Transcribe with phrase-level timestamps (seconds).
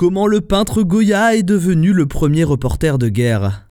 [0.00, 3.68] comment le peintre Goya est devenu le premier reporter de guerre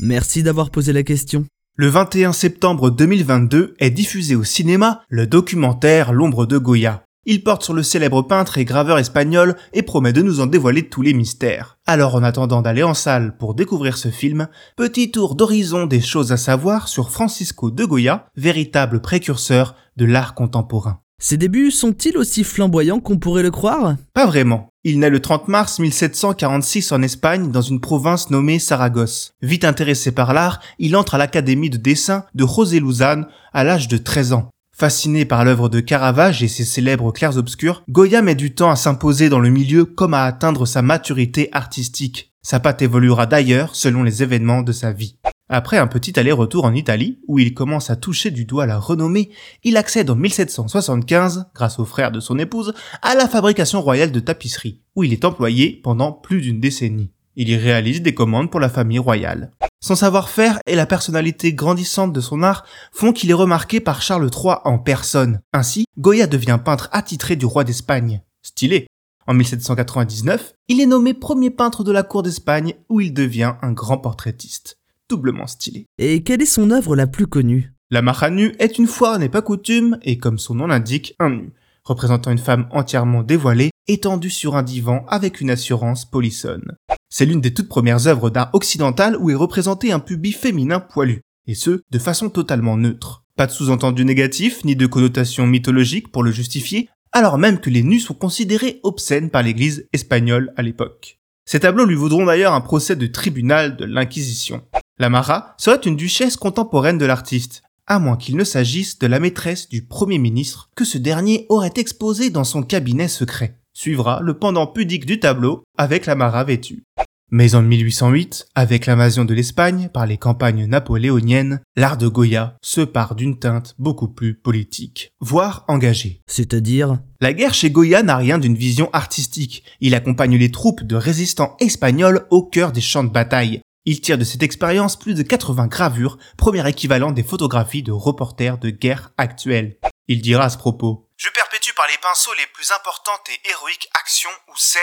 [0.00, 1.44] Merci d'avoir posé la question.
[1.76, 7.04] Le 21 septembre 2022 est diffusé au cinéma le documentaire L'ombre de Goya.
[7.26, 10.88] Il porte sur le célèbre peintre et graveur espagnol et promet de nous en dévoiler
[10.88, 11.78] tous les mystères.
[11.86, 16.32] Alors en attendant d'aller en salle pour découvrir ce film, petit tour d'horizon des choses
[16.32, 21.02] à savoir sur Francisco de Goya, véritable précurseur de l'art contemporain.
[21.24, 23.94] Ses débuts sont-ils aussi flamboyants qu'on pourrait le croire?
[24.12, 24.70] Pas vraiment.
[24.82, 29.30] Il naît le 30 mars 1746 en Espagne dans une province nommée Saragosse.
[29.40, 33.86] Vite intéressé par l'art, il entre à l'académie de dessin de José Luzán à l'âge
[33.86, 34.50] de 13 ans.
[34.76, 39.28] Fasciné par l'œuvre de Caravage et ses célèbres clairs-obscurs, Goya met du temps à s'imposer
[39.28, 42.32] dans le milieu comme à atteindre sa maturité artistique.
[42.42, 45.14] Sa patte évoluera d'ailleurs selon les événements de sa vie.
[45.54, 49.28] Après un petit aller-retour en Italie, où il commence à toucher du doigt la renommée,
[49.64, 54.20] il accède en 1775, grâce au frère de son épouse, à la fabrication royale de
[54.20, 57.12] tapisseries, où il est employé pendant plus d'une décennie.
[57.36, 59.50] Il y réalise des commandes pour la famille royale.
[59.78, 64.30] Son savoir-faire et la personnalité grandissante de son art font qu'il est remarqué par Charles
[64.34, 65.42] III en personne.
[65.52, 68.22] Ainsi, Goya devient peintre attitré du roi d'Espagne.
[68.40, 68.86] Stylé.
[69.26, 73.72] En 1799, il est nommé premier peintre de la cour d'Espagne où il devient un
[73.72, 74.78] grand portraitiste
[75.12, 75.84] doublement stylé.
[75.98, 77.74] Et quelle est son œuvre la plus connue?
[77.90, 81.28] La Mara nue est une foire n'est pas coutume et comme son nom l'indique, un
[81.28, 81.52] nu,
[81.84, 86.76] représentant une femme entièrement dévoilée, étendue sur un divan avec une assurance polissonne.
[87.10, 91.20] C'est l'une des toutes premières œuvres d'art occidental où est représenté un pubis féminin poilu,
[91.46, 93.24] et ce, de façon totalement neutre.
[93.36, 97.82] Pas de sous-entendu négatif, ni de connotation mythologique pour le justifier, alors même que les
[97.82, 101.18] nus sont considérés obscènes par l'église espagnole à l'époque.
[101.44, 104.62] Ces tableaux lui vaudront d'ailleurs un procès de tribunal de l'Inquisition.
[105.02, 109.68] Lamara serait une duchesse contemporaine de l'artiste, à moins qu'il ne s'agisse de la maîtresse
[109.68, 113.58] du Premier ministre que ce dernier aurait exposé dans son cabinet secret.
[113.72, 116.84] Suivra le pendant pudique du tableau avec Lamara vêtue.
[117.32, 122.82] Mais en 1808, avec l'invasion de l'Espagne par les campagnes napoléoniennes, l'art de Goya se
[122.82, 126.20] part d'une teinte beaucoup plus politique, voire engagée.
[126.28, 127.00] C'est-à-dire?
[127.20, 129.64] La guerre chez Goya n'a rien d'une vision artistique.
[129.80, 134.18] Il accompagne les troupes de résistants espagnols au cœur des champs de bataille, il tire
[134.18, 139.10] de cette expérience plus de 80 gravures, premier équivalent des photographies de reporters de guerre
[139.18, 139.76] actuels.
[140.06, 143.88] Il dira à ce propos Je perpétue par les pinceaux les plus importantes et héroïques
[144.00, 144.82] actions ou scènes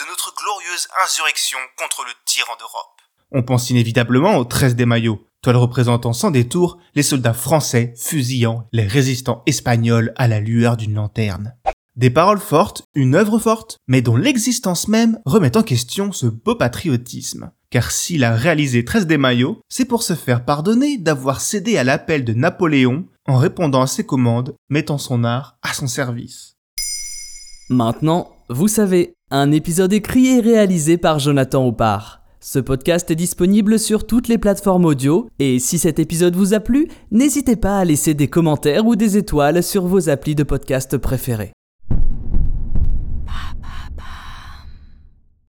[0.00, 3.00] de notre glorieuse insurrection contre le tyran d'Europe.
[3.30, 8.66] On pense inévitablement au 13 des maillots, toile représentant sans détour les soldats français fusillant
[8.72, 11.54] les résistants espagnols à la lueur d'une lanterne.
[11.94, 16.56] Des paroles fortes, une œuvre forte, mais dont l'existence même remet en question ce beau
[16.56, 21.76] patriotisme car s'il a réalisé 13 des maillots, c'est pour se faire pardonner d'avoir cédé
[21.78, 26.56] à l'appel de Napoléon en répondant à ses commandes, mettant son art à son service.
[27.68, 32.20] Maintenant, vous savez, un épisode écrit et réalisé par Jonathan Oppard.
[32.40, 36.60] Ce podcast est disponible sur toutes les plateformes audio et si cet épisode vous a
[36.60, 40.96] plu, n'hésitez pas à laisser des commentaires ou des étoiles sur vos applis de podcast
[40.96, 41.52] préférés.